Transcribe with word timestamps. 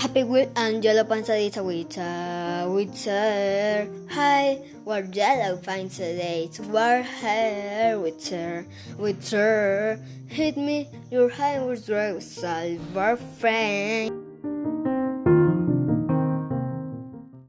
Happy 0.00 0.24
with 0.24 0.48
Angelo 0.56 1.04
Panzadita 1.04 1.62
with 1.62 1.94
her, 1.96 2.64
with 2.72 3.04
her. 3.04 3.86
Hi, 4.08 4.54
what 4.82 5.14
yellow 5.14 5.58
find 5.58 5.90
today. 5.90 6.48
War 6.70 7.02
hair 7.02 8.00
with 8.00 8.26
her, 8.30 8.64
with 8.96 9.30
her. 9.30 10.00
Hit 10.26 10.56
me, 10.56 10.88
your 11.10 11.28
high 11.28 11.60
was 11.60 11.90
rose, 11.90 12.24
silver 12.24 13.18
friend. 13.38 14.29